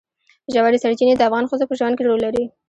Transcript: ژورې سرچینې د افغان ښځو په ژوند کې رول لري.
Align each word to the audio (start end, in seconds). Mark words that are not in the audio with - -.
ژورې 0.53 0.77
سرچینې 0.83 1.15
د 1.17 1.21
افغان 1.27 1.43
ښځو 1.49 1.69
په 1.69 1.75
ژوند 1.79 1.95
کې 1.95 2.03
رول 2.07 2.19
لري. 2.25 2.43